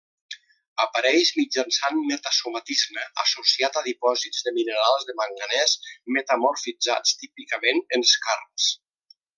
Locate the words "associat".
3.25-3.79